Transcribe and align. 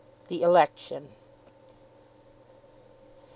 THE 0.29 0.41
ELECTION. 0.41 1.09
Mr. 1.09 1.15